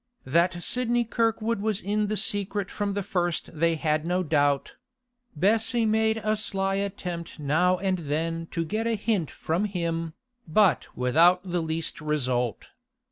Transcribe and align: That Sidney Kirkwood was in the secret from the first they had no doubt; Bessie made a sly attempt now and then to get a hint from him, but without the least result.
That 0.25 0.63
Sidney 0.63 1.03
Kirkwood 1.03 1.61
was 1.61 1.79
in 1.79 2.07
the 2.07 2.17
secret 2.17 2.71
from 2.71 2.95
the 2.95 3.03
first 3.03 3.51
they 3.59 3.75
had 3.75 4.03
no 4.03 4.23
doubt; 4.23 4.73
Bessie 5.35 5.85
made 5.85 6.17
a 6.23 6.35
sly 6.35 6.73
attempt 6.73 7.37
now 7.37 7.77
and 7.77 7.99
then 7.99 8.47
to 8.49 8.65
get 8.65 8.87
a 8.87 8.95
hint 8.95 9.29
from 9.29 9.65
him, 9.65 10.15
but 10.47 10.87
without 10.97 11.41
the 11.47 11.61
least 11.61 12.01
result. 12.01 12.69